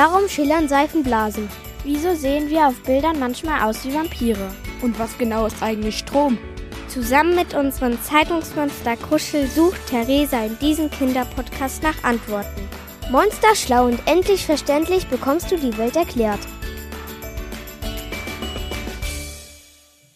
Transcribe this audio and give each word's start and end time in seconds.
Warum 0.00 0.28
schillern 0.28 0.68
Seifenblasen? 0.68 1.48
Wieso 1.82 2.14
sehen 2.14 2.48
wir 2.48 2.68
auf 2.68 2.80
Bildern 2.84 3.18
manchmal 3.18 3.68
aus 3.68 3.84
wie 3.84 3.92
Vampire? 3.92 4.54
Und 4.80 4.96
was 4.96 5.18
genau 5.18 5.46
ist 5.46 5.60
eigentlich 5.60 5.98
Strom? 5.98 6.38
Zusammen 6.86 7.34
mit 7.34 7.52
unserem 7.52 8.00
Zeitungsmonster 8.00 8.96
Kuschel 8.96 9.48
sucht 9.48 9.88
Theresa 9.88 10.44
in 10.44 10.56
diesem 10.60 10.88
Kinderpodcast 10.88 11.82
nach 11.82 12.04
Antworten. 12.04 12.62
Monster 13.10 13.56
schlau 13.56 13.86
und 13.86 13.98
endlich 14.06 14.46
verständlich 14.46 15.08
bekommst 15.08 15.50
du 15.50 15.56
die 15.56 15.76
Welt 15.76 15.96
erklärt. 15.96 16.38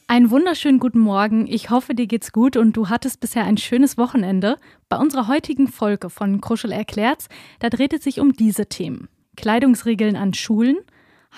Einen 0.07 0.31
wunderschönen 0.31 0.79
guten 0.79 1.01
Morgen. 1.01 1.49
Ich 1.49 1.71
hoffe, 1.71 1.97
dir 1.97 2.07
geht's 2.07 2.31
gut 2.31 2.57
und 2.57 2.77
du 2.77 2.89
hattest 2.89 3.19
bisher 3.19 3.43
ein 3.43 3.57
schönes 3.57 3.99
Wochenende. 3.99 4.59
Bei 4.89 4.97
unserer 4.97 5.27
heutigen 5.27 5.67
Folge 5.67 6.09
von 6.09 6.41
Kruschel 6.41 6.71
erklärt's, 6.71 7.29
da 7.59 7.69
dreht 7.69 7.93
es 7.93 8.05
sich 8.05 8.21
um 8.21 8.33
diese 8.35 8.67
Themen. 8.67 9.09
Kleidungsregeln 9.37 10.17
an 10.17 10.35
Schulen, 10.35 10.79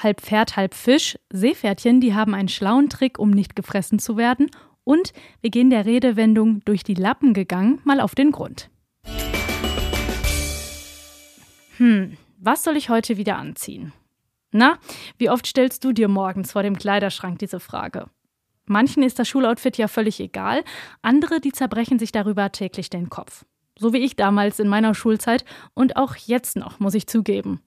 halb 0.03 0.21
Pferd, 0.21 0.57
halb 0.57 0.75
Fisch, 0.75 1.19
Seepferdchen, 1.31 2.01
die 2.01 2.15
haben 2.15 2.35
einen 2.35 2.49
schlauen 2.49 2.89
Trick, 2.89 3.19
um 3.19 3.31
nicht 3.31 3.57
gefressen 3.57 3.99
zu 3.99 4.17
werden 4.17 4.51
und 4.83 5.13
wir 5.41 5.51
gehen 5.51 5.71
der 5.71 5.87
Redewendung 5.87 6.61
durch 6.65 6.83
die 6.83 6.95
Lappen 6.95 7.35
gegangen 7.35 7.81
mal 7.85 8.01
auf 8.01 8.15
den 8.15 8.33
Grund. 8.33 8.71
Hm, 11.77 12.17
was 12.39 12.63
soll 12.63 12.77
ich 12.77 12.89
heute 12.89 13.17
wieder 13.17 13.37
anziehen? 13.37 13.93
Na, 14.53 14.79
wie 15.19 15.31
oft 15.31 15.47
stellst 15.47 15.83
du 15.85 15.93
dir 15.93 16.07
morgens 16.07 16.53
vor 16.53 16.63
dem 16.63 16.77
Kleiderschrank 16.77 17.39
diese 17.41 17.59
Frage? 17.59 18.07
Manchen 18.67 19.03
ist 19.03 19.19
das 19.19 19.29
Schuloutfit 19.29 19.77
ja 19.77 19.89
völlig 19.89 20.21
egal, 20.21 20.63
andere, 21.03 21.41
die 21.41 21.53
zerbrechen 21.53 21.99
sich 21.99 22.13
darüber 22.13 22.51
täglich 22.53 22.89
den 22.89 23.11
Kopf. 23.11 23.45
So 23.77 23.93
wie 23.93 23.99
ich 23.99 24.15
damals 24.15 24.61
in 24.61 24.69
meiner 24.69 24.95
Schulzeit 24.95 25.45
und 25.75 25.97
auch 25.97 26.15
jetzt 26.15 26.57
noch, 26.57 26.79
muss 26.79 26.95
ich 26.95 27.09
zugeben. 27.09 27.61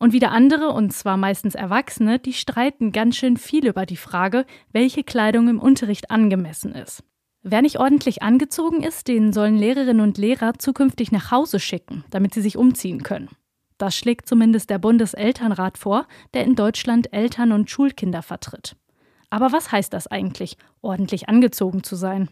Und 0.00 0.14
wieder 0.14 0.30
andere, 0.32 0.70
und 0.70 0.94
zwar 0.94 1.18
meistens 1.18 1.54
Erwachsene, 1.54 2.18
die 2.18 2.32
streiten 2.32 2.90
ganz 2.90 3.16
schön 3.16 3.36
viel 3.36 3.66
über 3.66 3.84
die 3.84 3.98
Frage, 3.98 4.46
welche 4.72 5.04
Kleidung 5.04 5.48
im 5.48 5.60
Unterricht 5.60 6.10
angemessen 6.10 6.74
ist. 6.74 7.04
Wer 7.42 7.60
nicht 7.60 7.78
ordentlich 7.78 8.22
angezogen 8.22 8.82
ist, 8.82 9.08
den 9.08 9.34
sollen 9.34 9.56
Lehrerinnen 9.56 10.00
und 10.00 10.16
Lehrer 10.16 10.54
zukünftig 10.58 11.12
nach 11.12 11.30
Hause 11.30 11.60
schicken, 11.60 12.02
damit 12.08 12.32
sie 12.32 12.40
sich 12.40 12.56
umziehen 12.56 13.02
können. 13.02 13.28
Das 13.76 13.94
schlägt 13.94 14.26
zumindest 14.26 14.70
der 14.70 14.78
Bundeselternrat 14.78 15.76
vor, 15.76 16.06
der 16.32 16.44
in 16.44 16.54
Deutschland 16.54 17.12
Eltern 17.12 17.52
und 17.52 17.70
Schulkinder 17.70 18.22
vertritt. 18.22 18.76
Aber 19.28 19.52
was 19.52 19.70
heißt 19.70 19.92
das 19.92 20.06
eigentlich, 20.06 20.56
ordentlich 20.80 21.28
angezogen 21.28 21.82
zu 21.82 21.94
sein? 21.94 22.30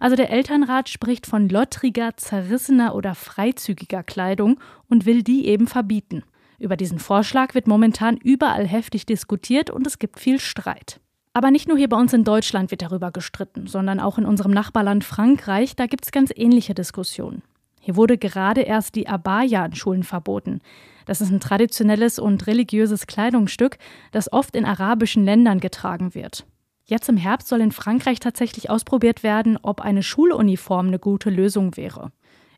Also 0.00 0.16
der 0.16 0.28
Elternrat 0.28 0.90
spricht 0.90 1.26
von 1.26 1.48
lottriger, 1.48 2.16
zerrissener 2.18 2.94
oder 2.94 3.14
freizügiger 3.14 4.02
Kleidung 4.02 4.60
und 4.90 5.06
will 5.06 5.22
die 5.22 5.46
eben 5.46 5.66
verbieten. 5.66 6.24
Über 6.58 6.76
diesen 6.76 6.98
Vorschlag 6.98 7.54
wird 7.54 7.66
momentan 7.66 8.16
überall 8.16 8.66
heftig 8.66 9.06
diskutiert 9.06 9.70
und 9.70 9.86
es 9.86 9.98
gibt 9.98 10.20
viel 10.20 10.38
Streit. 10.40 11.00
Aber 11.32 11.50
nicht 11.50 11.66
nur 11.66 11.76
hier 11.76 11.88
bei 11.88 11.96
uns 11.96 12.12
in 12.12 12.22
Deutschland 12.22 12.70
wird 12.70 12.82
darüber 12.82 13.10
gestritten, 13.10 13.66
sondern 13.66 13.98
auch 13.98 14.18
in 14.18 14.24
unserem 14.24 14.52
Nachbarland 14.52 15.02
Frankreich, 15.02 15.74
da 15.74 15.86
gibt 15.86 16.04
es 16.04 16.12
ganz 16.12 16.32
ähnliche 16.34 16.74
Diskussionen. 16.74 17.42
Hier 17.80 17.96
wurde 17.96 18.16
gerade 18.16 18.62
erst 18.62 18.94
die 18.94 19.08
Abaya 19.08 19.66
in 19.66 19.74
Schulen 19.74 20.04
verboten. 20.04 20.60
Das 21.06 21.20
ist 21.20 21.30
ein 21.30 21.40
traditionelles 21.40 22.18
und 22.18 22.46
religiöses 22.46 23.06
Kleidungsstück, 23.06 23.78
das 24.12 24.32
oft 24.32 24.56
in 24.56 24.64
arabischen 24.64 25.24
Ländern 25.24 25.60
getragen 25.60 26.14
wird. 26.14 26.46
Jetzt 26.86 27.08
im 27.08 27.16
Herbst 27.16 27.48
soll 27.48 27.60
in 27.60 27.72
Frankreich 27.72 28.20
tatsächlich 28.20 28.70
ausprobiert 28.70 29.22
werden, 29.22 29.58
ob 29.60 29.80
eine 29.80 30.02
Schuluniform 30.02 30.86
eine 30.86 30.98
gute 30.98 31.30
Lösung 31.30 31.76
wäre. 31.76 32.12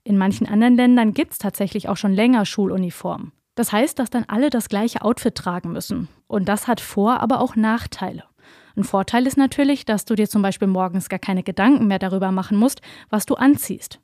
In 0.05 0.19
manchen 0.19 0.47
anderen 0.47 0.77
Ländern 0.77 1.15
gibt 1.15 1.33
es 1.33 1.39
tatsächlich 1.39 1.89
auch 1.89 1.97
schon 1.97 2.13
länger 2.13 2.45
Schuluniformen. 2.45 3.33
Das 3.57 3.73
heißt, 3.73 3.99
dass 3.99 4.11
dann 4.11 4.27
alle 4.29 4.51
das 4.51 4.69
gleiche 4.69 5.03
Outfit 5.03 5.35
tragen 5.35 5.73
müssen. 5.73 6.09
Und 6.29 6.47
das 6.47 6.69
hat 6.69 6.81
Vor-, 6.81 7.21
aber 7.21 7.41
auch 7.41 7.57
Nachteile. 7.57 8.23
Ein 8.77 8.85
Vorteil 8.85 9.27
ist 9.27 9.39
natürlich, 9.39 9.87
dass 9.87 10.05
du 10.05 10.15
dir 10.15 10.29
zum 10.29 10.43
Beispiel 10.43 10.69
morgens 10.69 11.09
gar 11.09 11.19
keine 11.19 11.43
Gedanken 11.43 11.89
mehr 11.89 11.99
darüber 11.99 12.31
machen 12.31 12.59
musst, 12.59 12.83
was 13.09 13.25
du 13.25 13.35
anziehst. 13.35 13.99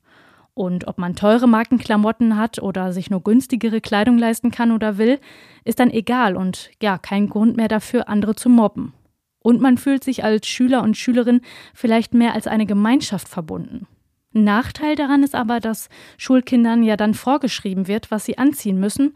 Und 0.55 0.89
ob 0.89 0.97
man 0.97 1.15
teure 1.15 1.47
Markenklamotten 1.47 2.37
hat 2.37 2.61
oder 2.61 2.93
sich 2.93 3.11
nur 3.11 3.23
günstigere 3.23 3.83
Kleidung 3.83 4.19
leisten 4.19 4.51
kann 4.51 4.73
oder 4.73 4.97
will, 4.97 5.21
ist 5.65 5.81
dann 5.81 5.91
egal 5.91 6.37
und 6.37 6.71
ja, 6.83 6.97
kein 6.97 7.29
Grund 7.29 7.57
mehr 7.57 7.69
dafür, 7.69 8.09
andere 8.09 8.35
zu 8.35 8.49
mobben. 8.49 8.95
Und 9.41 9.61
man 9.61 9.77
fühlt 9.77 10.05
sich 10.05 10.25
als 10.25 10.47
Schüler 10.47 10.83
und 10.83 10.97
Schülerin 10.97 11.43
vielleicht 11.75 12.15
mehr 12.15 12.35
als 12.35 12.47
eine 12.47 12.65
Gemeinschaft 12.65 13.29
verbunden. 13.29 13.87
Nachteil 14.33 14.95
daran 14.95 15.23
ist 15.23 15.35
aber, 15.35 15.61
dass 15.61 15.91
Schulkindern 16.17 16.83
ja 16.83 16.97
dann 16.97 17.13
vorgeschrieben 17.13 17.87
wird, 17.87 18.11
was 18.11 18.25
sie 18.25 18.39
anziehen 18.39 18.81
müssen 18.81 19.15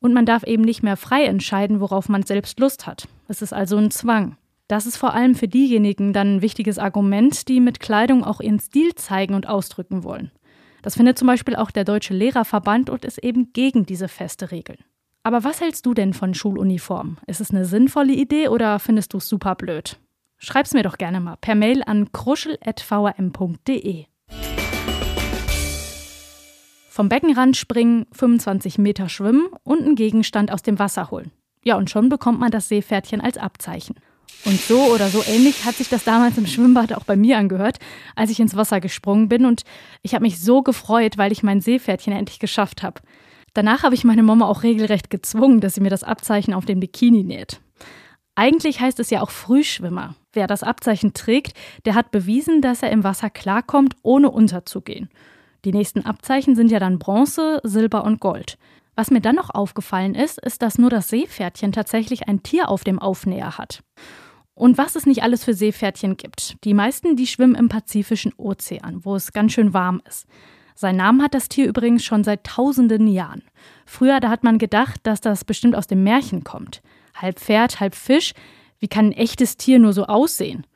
und 0.00 0.14
man 0.14 0.26
darf 0.26 0.42
eben 0.44 0.62
nicht 0.62 0.82
mehr 0.82 0.96
frei 0.96 1.24
entscheiden, 1.24 1.80
worauf 1.80 2.08
man 2.08 2.22
selbst 2.22 2.60
Lust 2.60 2.86
hat. 2.86 3.08
Es 3.28 3.42
ist 3.42 3.52
also 3.52 3.76
ein 3.76 3.90
Zwang. 3.90 4.36
Das 4.68 4.86
ist 4.86 4.96
vor 4.96 5.14
allem 5.14 5.34
für 5.34 5.48
diejenigen 5.48 6.12
dann 6.12 6.36
ein 6.36 6.42
wichtiges 6.42 6.78
Argument, 6.78 7.48
die 7.48 7.58
mit 7.60 7.80
Kleidung 7.80 8.22
auch 8.22 8.40
ihren 8.40 8.60
Stil 8.60 8.94
zeigen 8.94 9.34
und 9.34 9.48
ausdrücken 9.48 10.04
wollen. 10.04 10.30
Das 10.82 10.94
findet 10.94 11.18
zum 11.18 11.26
Beispiel 11.26 11.56
auch 11.56 11.70
der 11.70 11.84
Deutsche 11.84 12.14
Lehrerverband 12.14 12.90
und 12.90 13.04
ist 13.04 13.18
eben 13.18 13.52
gegen 13.52 13.86
diese 13.86 14.08
feste 14.08 14.50
Regeln. 14.50 14.78
Aber 15.22 15.42
was 15.44 15.60
hältst 15.60 15.84
du 15.86 15.94
denn 15.94 16.14
von 16.14 16.34
Schuluniformen? 16.34 17.18
Ist 17.26 17.40
es 17.40 17.50
eine 17.50 17.64
sinnvolle 17.64 18.12
Idee 18.12 18.48
oder 18.48 18.78
findest 18.78 19.12
du 19.12 19.18
es 19.18 19.28
super 19.28 19.54
blöd? 19.54 19.98
Schreib's 20.36 20.72
mir 20.72 20.84
doch 20.84 20.98
gerne 20.98 21.20
mal 21.20 21.36
per 21.40 21.54
Mail 21.54 21.82
an 21.84 22.12
kruschel.vrm.de. 22.12 24.06
Vom 26.98 27.08
Beckenrand 27.08 27.56
springen, 27.56 28.06
25 28.10 28.76
Meter 28.78 29.08
schwimmen 29.08 29.50
und 29.62 29.82
einen 29.82 29.94
Gegenstand 29.94 30.50
aus 30.50 30.62
dem 30.62 30.80
Wasser 30.80 31.12
holen. 31.12 31.30
Ja, 31.62 31.76
und 31.76 31.90
schon 31.90 32.08
bekommt 32.08 32.40
man 32.40 32.50
das 32.50 32.68
Seepferdchen 32.68 33.20
als 33.20 33.38
Abzeichen. 33.38 33.94
Und 34.44 34.60
so 34.60 34.80
oder 34.92 35.06
so 35.06 35.22
ähnlich 35.22 35.64
hat 35.64 35.76
sich 35.76 35.88
das 35.88 36.02
damals 36.02 36.36
im 36.38 36.48
Schwimmbad 36.48 36.92
auch 36.92 37.04
bei 37.04 37.14
mir 37.14 37.38
angehört, 37.38 37.78
als 38.16 38.32
ich 38.32 38.40
ins 38.40 38.56
Wasser 38.56 38.80
gesprungen 38.80 39.28
bin. 39.28 39.44
Und 39.44 39.62
ich 40.02 40.14
habe 40.14 40.24
mich 40.24 40.40
so 40.40 40.62
gefreut, 40.62 41.18
weil 41.18 41.30
ich 41.30 41.44
mein 41.44 41.60
Seepferdchen 41.60 42.12
endlich 42.12 42.40
geschafft 42.40 42.82
habe. 42.82 43.00
Danach 43.54 43.84
habe 43.84 43.94
ich 43.94 44.02
meine 44.02 44.24
Mama 44.24 44.46
auch 44.46 44.64
regelrecht 44.64 45.08
gezwungen, 45.08 45.60
dass 45.60 45.76
sie 45.76 45.80
mir 45.80 45.90
das 45.90 46.02
Abzeichen 46.02 46.52
auf 46.52 46.64
dem 46.64 46.80
Bikini 46.80 47.22
näht. 47.22 47.60
Eigentlich 48.34 48.80
heißt 48.80 48.98
es 48.98 49.10
ja 49.10 49.22
auch 49.22 49.30
Frühschwimmer. 49.30 50.16
Wer 50.32 50.48
das 50.48 50.64
Abzeichen 50.64 51.14
trägt, 51.14 51.56
der 51.84 51.94
hat 51.94 52.10
bewiesen, 52.10 52.60
dass 52.60 52.82
er 52.82 52.90
im 52.90 53.04
Wasser 53.04 53.30
klarkommt, 53.30 53.94
ohne 54.02 54.32
unterzugehen. 54.32 55.08
Die 55.64 55.72
nächsten 55.72 56.04
Abzeichen 56.06 56.54
sind 56.54 56.70
ja 56.70 56.78
dann 56.78 56.98
Bronze, 56.98 57.60
Silber 57.64 58.04
und 58.04 58.20
Gold. 58.20 58.58
Was 58.94 59.10
mir 59.10 59.20
dann 59.20 59.36
noch 59.36 59.50
aufgefallen 59.50 60.14
ist, 60.14 60.38
ist, 60.40 60.62
dass 60.62 60.78
nur 60.78 60.90
das 60.90 61.08
Seepferdchen 61.08 61.72
tatsächlich 61.72 62.28
ein 62.28 62.42
Tier 62.42 62.68
auf 62.68 62.84
dem 62.84 62.98
Aufnäher 62.98 63.56
hat. 63.56 63.82
Und 64.54 64.76
was 64.76 64.96
es 64.96 65.06
nicht 65.06 65.22
alles 65.22 65.44
für 65.44 65.54
Seepferdchen 65.54 66.16
gibt. 66.16 66.56
Die 66.64 66.74
meisten, 66.74 67.14
die 67.14 67.28
schwimmen 67.28 67.54
im 67.54 67.68
Pazifischen 67.68 68.32
Ozean, 68.36 69.04
wo 69.04 69.14
es 69.14 69.32
ganz 69.32 69.52
schön 69.52 69.72
warm 69.72 70.02
ist. 70.08 70.26
Sein 70.74 70.96
Namen 70.96 71.22
hat 71.22 71.34
das 71.34 71.48
Tier 71.48 71.66
übrigens 71.68 72.04
schon 72.04 72.24
seit 72.24 72.44
tausenden 72.44 73.08
Jahren. 73.08 73.42
Früher, 73.86 74.20
da 74.20 74.30
hat 74.30 74.44
man 74.44 74.58
gedacht, 74.58 75.00
dass 75.04 75.20
das 75.20 75.44
bestimmt 75.44 75.74
aus 75.74 75.86
dem 75.86 76.04
Märchen 76.04 76.44
kommt. 76.44 76.82
Halb 77.14 77.40
Pferd, 77.40 77.80
halb 77.80 77.94
Fisch. 77.96 78.32
Wie 78.78 78.88
kann 78.88 79.06
ein 79.06 79.12
echtes 79.12 79.56
Tier 79.56 79.78
nur 79.78 79.92
so 79.92 80.06
aussehen? 80.06 80.66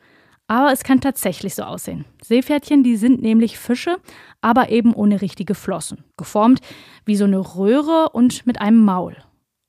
Aber 0.53 0.71
es 0.71 0.85
kann 0.85 1.01
tatsächlich 1.01 1.55
so 1.55 1.63
aussehen. 1.63 2.05
Seepferdchen, 2.23 2.83
die 2.83 2.97
sind 2.97 3.23
nämlich 3.23 3.59
Fische, 3.59 3.97
aber 4.43 4.69
eben 4.69 4.93
ohne 4.93 5.23
richtige 5.23 5.55
Flossen. 5.55 6.05
Geformt 6.19 6.61
wie 7.07 7.17
so 7.17 7.25
eine 7.25 7.39
Röhre 7.39 8.11
und 8.11 8.45
mit 8.45 8.61
einem 8.61 8.85
Maul. 8.85 9.17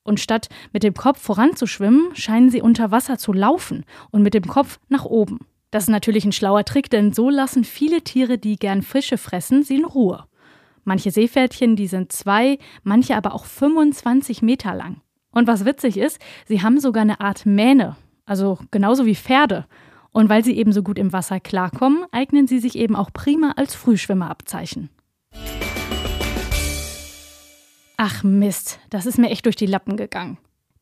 Und 0.02 0.20
statt 0.20 0.50
mit 0.74 0.82
dem 0.82 0.92
Kopf 0.92 1.22
voranzuschwimmen, 1.22 2.14
scheinen 2.14 2.50
sie 2.50 2.60
unter 2.60 2.90
Wasser 2.90 3.16
zu 3.16 3.32
laufen 3.32 3.86
und 4.10 4.20
mit 4.20 4.34
dem 4.34 4.46
Kopf 4.46 4.78
nach 4.90 5.06
oben. 5.06 5.38
Das 5.70 5.84
ist 5.84 5.88
natürlich 5.88 6.26
ein 6.26 6.32
schlauer 6.32 6.66
Trick, 6.66 6.90
denn 6.90 7.14
so 7.14 7.30
lassen 7.30 7.64
viele 7.64 8.02
Tiere, 8.02 8.36
die 8.36 8.56
gern 8.56 8.82
Fische 8.82 9.16
fressen, 9.16 9.62
sie 9.62 9.76
in 9.76 9.86
Ruhe. 9.86 10.26
Manche 10.84 11.10
Seepferdchen, 11.10 11.76
die 11.76 11.86
sind 11.86 12.12
zwei, 12.12 12.58
manche 12.82 13.16
aber 13.16 13.32
auch 13.32 13.46
25 13.46 14.42
Meter 14.42 14.74
lang. 14.74 15.00
Und 15.30 15.46
was 15.46 15.64
witzig 15.64 15.96
ist, 15.96 16.18
sie 16.46 16.60
haben 16.60 16.78
sogar 16.78 17.00
eine 17.00 17.20
Art 17.20 17.46
Mähne, 17.46 17.96
also 18.26 18.58
genauso 18.70 19.06
wie 19.06 19.14
Pferde. 19.14 19.64
Und 20.14 20.28
weil 20.28 20.44
sie 20.44 20.56
eben 20.56 20.72
so 20.72 20.84
gut 20.84 20.96
im 20.96 21.12
Wasser 21.12 21.40
klarkommen, 21.40 22.06
eignen 22.12 22.46
sie 22.46 22.60
sich 22.60 22.78
eben 22.78 22.94
auch 22.94 23.12
prima 23.12 23.54
als 23.56 23.74
Frühschwimmerabzeichen. 23.74 24.88
Ach 27.96 28.22
Mist, 28.22 28.78
das 28.90 29.06
ist 29.06 29.18
mir 29.18 29.30
echt 29.30 29.44
durch 29.44 29.56
die 29.56 29.66
Lappen 29.66 29.96
gegangen. 29.96 30.38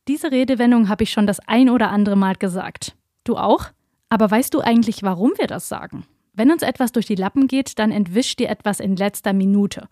Diese 0.07 0.31
Redewendung 0.31 0.91
habe 0.91 1.05
ich 1.05 1.13
schon 1.13 1.27
das 1.27 1.41
ein 1.41 1.71
oder 1.71 1.91
andere 1.91 2.15
Mal 2.15 2.37
gesagt. 2.37 2.95
Du 3.25 3.39
auch? 3.39 3.71
Aber 4.11 4.31
weißt 4.31 4.53
du 4.53 4.61
eigentlich, 4.61 5.03
warum 5.03 5.33
wir 5.39 5.47
das 5.47 5.67
sagen? 5.67 6.05
Wenn 6.35 6.51
uns 6.51 6.61
etwas 6.61 6.93
durch 6.93 7.07
die 7.07 7.15
Lappen 7.15 7.49
geht, 7.49 7.79
dann 7.79 7.91
entwischt 7.91 8.39
dir 8.39 8.51
etwas 8.51 8.81
in 8.81 8.97
letzter 8.97 9.33
Minute. 9.33 9.89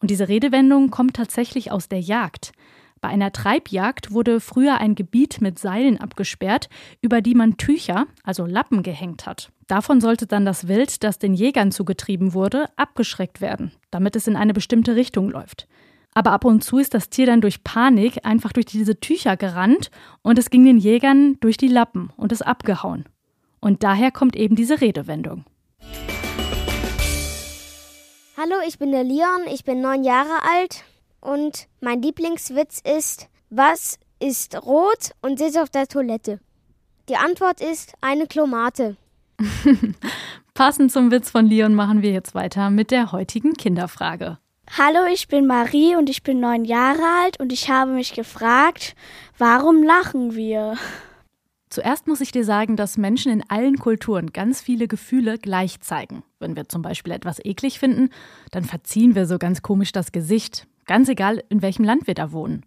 Und 0.00 0.10
diese 0.10 0.28
Redewendung 0.28 0.90
kommt 0.90 1.14
tatsächlich 1.14 1.70
aus 1.70 1.88
der 1.88 2.00
Jagd. 2.00 2.52
Bei 3.00 3.08
einer 3.08 3.32
Treibjagd 3.32 4.12
wurde 4.12 4.40
früher 4.40 4.78
ein 4.78 4.94
Gebiet 4.94 5.40
mit 5.40 5.58
Seilen 5.58 5.98
abgesperrt, 5.98 6.68
über 7.00 7.20
die 7.20 7.34
man 7.34 7.56
Tücher, 7.56 8.06
also 8.24 8.44
Lappen, 8.44 8.82
gehängt 8.82 9.26
hat. 9.26 9.52
Davon 9.68 10.00
sollte 10.00 10.26
dann 10.26 10.44
das 10.44 10.66
Wild, 10.66 11.04
das 11.04 11.18
den 11.18 11.34
Jägern 11.34 11.70
zugetrieben 11.70 12.34
wurde, 12.34 12.66
abgeschreckt 12.76 13.40
werden, 13.40 13.72
damit 13.90 14.16
es 14.16 14.26
in 14.26 14.34
eine 14.34 14.52
bestimmte 14.52 14.96
Richtung 14.96 15.30
läuft. 15.30 15.68
Aber 16.14 16.32
ab 16.32 16.44
und 16.44 16.64
zu 16.64 16.78
ist 16.78 16.94
das 16.94 17.10
Tier 17.10 17.26
dann 17.26 17.40
durch 17.40 17.62
Panik 17.62 18.24
einfach 18.24 18.52
durch 18.52 18.66
diese 18.66 18.98
Tücher 18.98 19.36
gerannt 19.36 19.90
und 20.22 20.38
es 20.38 20.50
ging 20.50 20.64
den 20.64 20.78
Jägern 20.78 21.36
durch 21.40 21.56
die 21.56 21.68
Lappen 21.68 22.10
und 22.16 22.32
ist 22.32 22.42
abgehauen. 22.42 23.04
Und 23.60 23.84
daher 23.84 24.10
kommt 24.10 24.34
eben 24.34 24.56
diese 24.56 24.80
Redewendung. 24.80 25.44
Hallo, 28.36 28.54
ich 28.66 28.78
bin 28.78 28.90
der 28.90 29.04
Leon, 29.04 29.42
ich 29.52 29.64
bin 29.64 29.80
neun 29.80 30.02
Jahre 30.02 30.42
alt 30.42 30.84
und 31.20 31.68
mein 31.80 32.02
Lieblingswitz 32.02 32.80
ist, 32.80 33.28
was 33.50 33.98
ist 34.20 34.56
rot 34.64 35.12
und 35.22 35.38
sitzt 35.38 35.58
auf 35.58 35.70
der 35.70 35.86
Toilette? 35.86 36.40
Die 37.08 37.16
Antwort 37.16 37.60
ist 37.60 37.94
eine 38.00 38.26
Klomate. 38.26 38.96
Passend 40.54 40.92
zum 40.92 41.10
Witz 41.10 41.30
von 41.30 41.46
Leon 41.46 41.74
machen 41.74 42.02
wir 42.02 42.10
jetzt 42.10 42.34
weiter 42.34 42.70
mit 42.70 42.90
der 42.90 43.12
heutigen 43.12 43.54
Kinderfrage. 43.54 44.38
Hallo, 44.76 45.06
ich 45.10 45.28
bin 45.28 45.46
Marie 45.46 45.96
und 45.96 46.10
ich 46.10 46.22
bin 46.22 46.40
neun 46.40 46.64
Jahre 46.64 47.02
alt 47.22 47.40
und 47.40 47.52
ich 47.52 47.70
habe 47.70 47.92
mich 47.92 48.12
gefragt, 48.12 48.94
warum 49.38 49.82
lachen 49.82 50.34
wir? 50.34 50.76
Zuerst 51.70 52.06
muss 52.06 52.20
ich 52.20 52.32
dir 52.32 52.44
sagen, 52.44 52.76
dass 52.76 52.98
Menschen 52.98 53.30
in 53.30 53.44
allen 53.48 53.78
Kulturen 53.78 54.32
ganz 54.32 54.60
viele 54.60 54.88
Gefühle 54.88 55.38
gleich 55.38 55.80
zeigen. 55.80 56.22
Wenn 56.38 56.56
wir 56.56 56.68
zum 56.68 56.82
Beispiel 56.82 57.12
etwas 57.12 57.42
eklig 57.44 57.78
finden, 57.78 58.10
dann 58.50 58.64
verziehen 58.64 59.14
wir 59.14 59.26
so 59.26 59.38
ganz 59.38 59.62
komisch 59.62 59.92
das 59.92 60.12
Gesicht, 60.12 60.66
ganz 60.88 61.08
egal, 61.08 61.44
in 61.48 61.62
welchem 61.62 61.84
Land 61.84 62.08
wir 62.08 62.14
da 62.14 62.32
wohnen. 62.32 62.66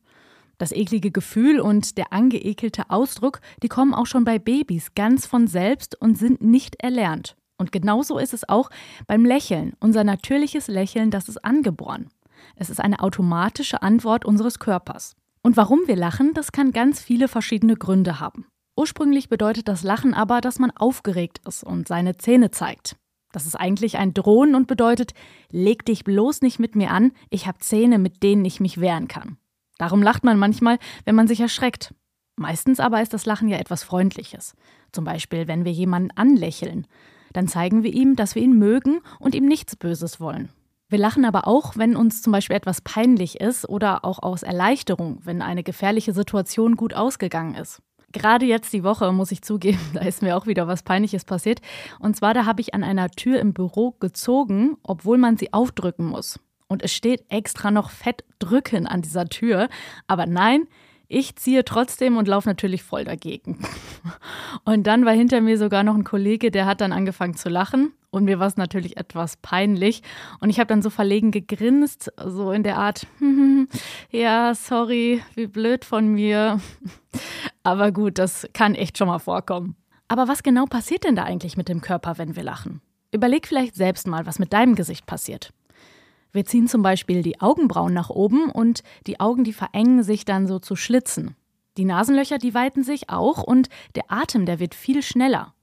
Das 0.58 0.72
eklige 0.72 1.12
Gefühl 1.12 1.60
und 1.60 1.98
der 1.98 2.14
angeekelte 2.14 2.90
Ausdruck, 2.90 3.42
die 3.62 3.68
kommen 3.68 3.94
auch 3.94 4.06
schon 4.06 4.24
bei 4.24 4.40
Babys 4.40 4.94
ganz 4.96 5.26
von 5.26 5.48
selbst 5.48 6.00
und 6.00 6.18
sind 6.18 6.42
nicht 6.42 6.82
erlernt. 6.82 7.36
Und 7.58 7.72
genauso 7.72 8.18
ist 8.18 8.34
es 8.34 8.48
auch 8.48 8.70
beim 9.08 9.26
Lächeln. 9.26 9.74
Unser 9.80 10.04
natürliches 10.04 10.68
Lächeln, 10.68 11.12
das 11.12 11.28
ist 11.28 11.44
angeboren. 11.44 12.10
Es 12.56 12.70
ist 12.70 12.80
eine 12.80 13.02
automatische 13.02 13.82
Antwort 13.82 14.24
unseres 14.24 14.60
Körpers. 14.60 15.16
Und 15.44 15.58
warum 15.58 15.82
wir 15.88 15.96
lachen, 15.96 16.34
das 16.34 16.52
kann 16.52 16.72
ganz 16.72 17.02
viele 17.02 17.28
verschiedene 17.28 17.76
Gründe 17.76 18.20
haben. 18.20 18.46
Ursprünglich 18.78 19.30
bedeutet 19.30 19.68
das 19.68 19.84
Lachen 19.84 20.14
aber, 20.14 20.42
dass 20.42 20.60
man 20.60 20.72
aufgeregt 20.72 21.42
ist 21.48 21.64
und 21.64 21.88
seine 21.88 22.18
Zähne 22.18 22.52
zeigt. 22.52 22.96
Das 23.32 23.46
ist 23.46 23.56
eigentlich 23.56 23.98
ein 23.98 24.14
Drohen 24.14 24.56
und 24.56 24.68
bedeutet, 24.68 25.14
leg 25.50 25.86
dich 25.86 26.04
bloß 26.04 26.42
nicht 26.42 26.60
mit 26.60 26.76
mir 26.76 26.92
an, 26.92 27.12
ich 27.30 27.48
habe 27.48 27.60
Zähne, 27.60 28.00
mit 28.00 28.24
denen 28.24 28.46
ich 28.46 28.60
mich 28.60 28.80
wehren 28.80 29.08
kann. 29.08 29.38
Darum 29.78 30.04
lacht 30.04 30.24
man 30.24 30.38
manchmal, 30.38 30.78
wenn 31.06 31.16
man 31.16 31.28
sich 31.28 31.40
erschreckt. 31.40 31.94
Meistens 32.36 32.80
aber 32.80 33.02
ist 33.02 33.14
das 33.14 33.26
Lachen 33.26 33.48
ja 33.48 33.58
etwas 33.58 33.84
Freundliches. 33.84 34.56
Zum 34.92 35.06
Beispiel, 35.06 35.48
wenn 35.48 35.66
wir 35.66 35.72
jemanden 35.72 36.12
anlächeln. 36.12 36.88
Dann 37.34 37.48
zeigen 37.48 37.84
wir 37.84 37.94
ihm, 37.94 38.16
dass 38.16 38.36
wir 38.36 38.42
ihn 38.42 38.58
mögen 38.58 39.02
und 39.20 39.36
ihm 39.36 39.48
nichts 39.48 39.76
Böses 39.76 40.20
wollen. 40.20 40.50
Wir 40.90 41.00
lachen 41.00 41.24
aber 41.24 41.48
auch, 41.48 41.78
wenn 41.78 41.96
uns 41.96 42.22
zum 42.22 42.34
Beispiel 42.34 42.58
etwas 42.58 42.82
peinlich 42.82 43.40
ist 43.40 43.68
oder 43.70 44.04
auch 44.04 44.20
aus 44.20 44.44
Erleichterung, 44.44 45.20
wenn 45.24 45.42
eine 45.42 45.64
gefährliche 45.64 46.12
Situation 46.12 46.76
gut 46.76 46.94
ausgegangen 46.94 47.56
ist. 47.56 47.82
Gerade 48.12 48.46
jetzt 48.46 48.74
die 48.74 48.84
Woche, 48.84 49.12
muss 49.12 49.32
ich 49.32 49.42
zugeben, 49.42 49.80
da 49.94 50.02
ist 50.02 50.22
mir 50.22 50.38
auch 50.38 50.48
wieder 50.48 50.68
was 50.68 50.84
Peinliches 50.84 51.26
passiert. 51.26 51.62
Und 52.00 52.16
zwar, 52.16 52.34
da 52.34 52.46
habe 52.46 52.62
ich 52.62 52.74
an 52.74 52.84
einer 52.84 53.10
Tür 53.10 53.40
im 53.40 53.54
Büro 53.54 53.92
gezogen, 54.00 54.78
obwohl 54.84 55.18
man 55.18 55.38
sie 55.38 55.54
aufdrücken 55.54 56.06
muss. 56.06 56.40
Und 56.68 56.84
es 56.84 56.94
steht 56.94 57.26
extra 57.30 57.70
noch 57.70 57.90
fett 57.90 58.24
drücken 58.40 58.88
an 58.88 59.02
dieser 59.02 59.26
Tür. 59.26 59.68
Aber 60.08 60.26
nein, 60.26 60.68
ich 61.14 61.36
ziehe 61.36 61.66
trotzdem 61.66 62.16
und 62.16 62.30
laufe 62.30 62.48
natürlich 62.48 62.84
voll 62.84 63.04
dagegen. 63.04 63.60
Und 64.64 64.88
dann 64.88 65.04
war 65.04 65.12
hinter 65.12 65.42
mir 65.42 65.58
sogar 65.58 65.84
noch 65.84 65.96
ein 65.96 66.06
Kollege, 66.06 66.52
der 66.52 66.66
hat 66.66 66.80
dann 66.80 66.94
angefangen 66.94 67.36
zu 67.36 67.50
lachen. 67.50 67.92
Und 68.12 68.24
mir 68.24 68.40
war 68.40 68.48
es 68.48 68.56
natürlich 68.56 68.96
etwas 68.96 69.36
peinlich. 69.36 70.04
Und 70.40 70.50
ich 70.50 70.60
habe 70.60 70.68
dann 70.68 70.82
so 70.82 70.90
verlegen 70.90 71.32
gegrinst, 71.32 72.14
so 72.26 72.54
in 72.54 72.64
der 72.64 72.78
Art, 72.78 73.08
ja, 74.12 74.56
sorry, 74.56 75.22
wie 75.36 75.48
blöd 75.48 75.84
von 75.84 76.08
mir. 76.08 76.62
Aber 77.64 77.92
gut, 77.92 78.18
das 78.18 78.48
kann 78.54 78.76
echt 78.76 78.98
schon 78.98 79.08
mal 79.08 79.20
vorkommen. 79.20 79.76
Aber 80.08 80.28
was 80.28 80.44
genau 80.44 80.66
passiert 80.66 81.04
denn 81.04 81.16
da 81.16 81.24
eigentlich 81.24 81.58
mit 81.58 81.70
dem 81.70 81.82
Körper, 81.82 82.18
wenn 82.18 82.36
wir 82.36 82.44
lachen? 82.44 82.82
Überleg 83.12 83.48
vielleicht 83.48 83.76
selbst 83.76 84.08
mal, 84.08 84.26
was 84.26 84.40
mit 84.40 84.54
deinem 84.54 84.76
Gesicht 84.76 85.06
passiert. 85.06 85.54
Wir 86.32 86.46
ziehen 86.46 86.68
zum 86.68 86.82
Beispiel 86.82 87.24
die 87.24 87.42
Augenbrauen 87.42 87.94
nach 87.94 88.10
oben 88.10 88.50
und 88.50 88.84
die 89.06 89.20
Augen, 89.20 89.44
die 89.44 89.54
verengen 89.54 90.04
sich 90.04 90.26
dann 90.26 90.48
so 90.48 90.60
zu 90.60 90.76
Schlitzen. 90.76 91.36
Die 91.78 91.86
Nasenlöcher, 91.86 92.38
die 92.38 92.54
weiten 92.54 92.84
sich 92.84 93.10
auch 93.10 93.44
und 93.44 93.70
der 93.96 94.06
Atem, 94.10 94.46
der 94.46 94.60
wird 94.60 94.76
viel 94.76 95.04
schneller. 95.04 95.54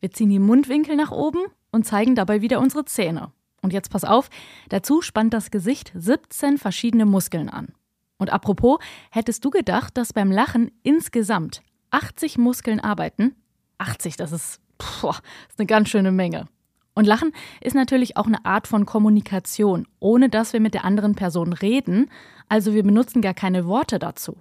Wir 0.00 0.10
ziehen 0.10 0.30
die 0.30 0.38
Mundwinkel 0.38 0.96
nach 0.96 1.10
oben 1.10 1.40
und 1.72 1.86
zeigen 1.86 2.14
dabei 2.14 2.42
wieder 2.42 2.60
unsere 2.60 2.84
Zähne. 2.84 3.32
Und 3.60 3.72
jetzt 3.72 3.90
pass 3.90 4.04
auf, 4.04 4.30
dazu 4.68 5.02
spannt 5.02 5.34
das 5.34 5.50
Gesicht 5.50 5.92
17 5.94 6.58
verschiedene 6.58 7.06
Muskeln 7.06 7.48
an. 7.48 7.74
Und 8.18 8.30
apropos, 8.32 8.78
hättest 9.10 9.44
du 9.44 9.50
gedacht, 9.50 9.96
dass 9.96 10.12
beim 10.12 10.30
Lachen 10.30 10.70
insgesamt 10.82 11.62
80 11.90 12.36
Muskeln 12.36 12.80
arbeiten? 12.80 13.34
80, 13.78 14.16
das 14.16 14.32
ist, 14.32 14.60
boah, 14.78 15.16
ist 15.48 15.58
eine 15.58 15.66
ganz 15.66 15.88
schöne 15.88 16.12
Menge. 16.12 16.46
Und 16.94 17.06
Lachen 17.06 17.32
ist 17.60 17.76
natürlich 17.76 18.16
auch 18.16 18.26
eine 18.26 18.44
Art 18.44 18.66
von 18.66 18.84
Kommunikation, 18.84 19.86
ohne 20.00 20.28
dass 20.28 20.52
wir 20.52 20.58
mit 20.58 20.74
der 20.74 20.84
anderen 20.84 21.14
Person 21.14 21.52
reden, 21.52 22.10
also 22.48 22.74
wir 22.74 22.82
benutzen 22.82 23.22
gar 23.22 23.34
keine 23.34 23.66
Worte 23.66 24.00
dazu. 24.00 24.36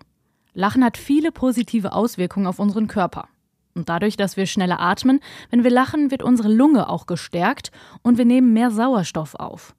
Lachen 0.54 0.84
hat 0.84 0.98
viele 0.98 1.32
positive 1.32 1.92
Auswirkungen 1.94 2.48
auf 2.48 2.58
unseren 2.58 2.88
Körper. 2.88 3.28
Und 3.76 3.90
dadurch, 3.90 4.18
dass 4.18 4.38
wir 4.38 4.48
schneller 4.48 4.80
atmen, 4.80 5.20
wenn 5.52 5.64
wir 5.64 5.70
lachen, 5.70 6.10
wird 6.10 6.24
unsere 6.24 6.52
Lunge 6.52 6.90
auch 6.90 7.06
gestärkt 7.06 7.72
und 8.02 8.18
wir 8.18 8.26
nehmen 8.26 8.54
mehr 8.54 8.72
Sauerstoff 8.72 9.36
auf. 9.36 9.76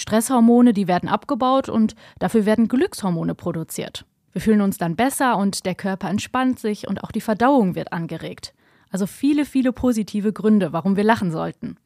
Stresshormone, 0.00 0.72
die 0.72 0.88
werden 0.88 1.08
abgebaut 1.08 1.68
und 1.68 1.94
dafür 2.18 2.46
werden 2.46 2.68
Glückshormone 2.68 3.34
produziert. 3.34 4.06
Wir 4.32 4.40
fühlen 4.40 4.62
uns 4.62 4.78
dann 4.78 4.96
besser 4.96 5.36
und 5.36 5.66
der 5.66 5.74
Körper 5.74 6.08
entspannt 6.08 6.58
sich 6.58 6.88
und 6.88 7.04
auch 7.04 7.12
die 7.12 7.20
Verdauung 7.20 7.74
wird 7.74 7.92
angeregt. 7.92 8.54
Also 8.90 9.06
viele, 9.06 9.44
viele 9.44 9.72
positive 9.72 10.32
Gründe, 10.32 10.72
warum 10.72 10.96
wir 10.96 11.04
lachen 11.04 11.30
sollten. 11.30 11.76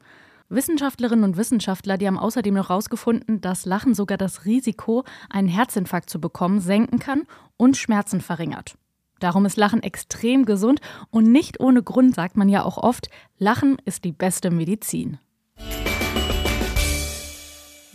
Wissenschaftlerinnen 0.49 1.25
und 1.25 1.37
Wissenschaftler, 1.37 1.99
die 1.99 2.06
haben 2.06 2.19
außerdem 2.19 2.55
noch 2.55 2.69
herausgefunden, 2.69 3.40
dass 3.40 3.64
Lachen 3.64 3.94
sogar 3.94 4.19
das 4.19 4.44
Risiko, 4.44 5.05
einen 5.28 5.49
Herzinfarkt 5.49 6.08
zu 6.08 6.20
bekommen, 6.20 6.60
senken 6.60 7.00
kann 7.00 7.22
und 7.56 7.76
Schmerzen 7.76 8.20
verringert. 8.20 8.76
Darum 9.19 9.44
ist 9.46 9.56
Lachen 9.56 9.82
extrem 9.82 10.44
gesund 10.44 10.81
und 11.10 11.32
nicht 11.32 11.58
ohne 11.58 11.82
Grund 11.82 12.14
sagt 12.14 12.37
man 12.37 12.49
ja 12.49 12.62
auch 12.62 12.76
oft, 12.76 13.08
Lachen 13.38 13.76
ist 13.84 14.05
die 14.05 14.12
beste 14.12 14.50
Medizin. 14.50 15.19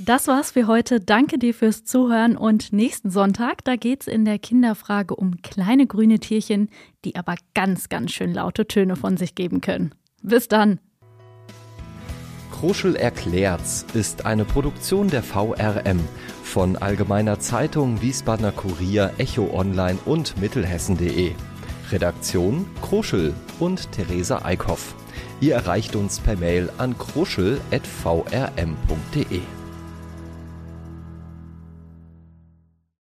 Das 0.02 0.28
war's 0.28 0.52
für 0.52 0.66
heute. 0.66 1.02
Danke 1.02 1.38
dir 1.38 1.54
fürs 1.54 1.84
Zuhören 1.84 2.38
und 2.38 2.72
nächsten 2.72 3.10
Sonntag, 3.10 3.66
da 3.66 3.76
geht's 3.76 4.08
in 4.08 4.24
der 4.24 4.40
Kinderfrage 4.40 5.14
um 5.14 5.42
kleine 5.42 5.88
grüne 5.88 6.20
Tierchen, 6.20 6.70
die 7.04 7.18
aber 7.18 7.36
ganz, 7.54 7.90
ganz 7.90 8.14
schön 8.14 8.34
laute 8.34 8.66
Töne 8.66 8.96
von 8.96 9.18
sich 9.18 9.36
geben 9.36 9.60
können. 9.60 9.94
Bis 10.22 10.48
dann! 10.48 10.80
Kruschel 12.50 12.96
erklärt's 12.96 13.86
ist 13.94 14.26
eine 14.26 14.46
Produktion 14.46 15.10
der 15.10 15.22
VRM 15.22 16.00
von 16.44 16.78
Allgemeiner 16.78 17.40
Zeitung, 17.40 18.02
Wiesbadener 18.02 18.54
Kurier, 18.54 19.12
Echo 19.18 19.54
Online 19.54 20.00
und 20.06 20.40
Mittelhessen.de. 20.40 21.34
Redaktion 21.92 22.66
Kruschel 22.82 23.34
und 23.60 23.92
Theresa 23.92 24.46
Eickhoff. 24.46 24.96
Ihr 25.42 25.56
erreicht 25.56 25.98
uns 25.98 26.22
per 26.22 26.38
Mail 26.38 26.70
an 26.78 26.98
kruschel.vrm.de. 26.98 29.42